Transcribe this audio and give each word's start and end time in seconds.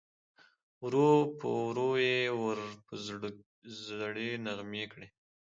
ورو 0.83 1.11
په 1.39 1.47
ورو 1.65 1.89
یې 2.07 2.19
ور 2.41 2.59
په 2.85 2.93
زړه 3.05 3.29
زړې 3.85 4.29
نغمې 4.45 4.85
کړې 4.91 5.07